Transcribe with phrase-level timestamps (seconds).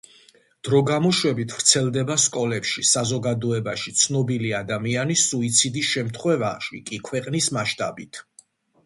[0.67, 8.23] დროგამოშვებით ვრცელდება სკოლებში, საზოგადოებაში, ცნობილი ადამიანის სუიციდის შემთხვევაში კი ქვეყნის მასშტაბით.